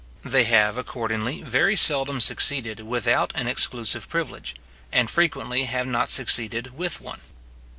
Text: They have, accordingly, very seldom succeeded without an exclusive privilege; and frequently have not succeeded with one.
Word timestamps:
They 0.25 0.45
have, 0.45 0.79
accordingly, 0.79 1.43
very 1.43 1.75
seldom 1.75 2.21
succeeded 2.21 2.79
without 2.79 3.31
an 3.35 3.47
exclusive 3.47 4.09
privilege; 4.09 4.55
and 4.91 5.11
frequently 5.11 5.65
have 5.65 5.85
not 5.85 6.09
succeeded 6.09 6.75
with 6.75 7.01
one. 7.01 7.21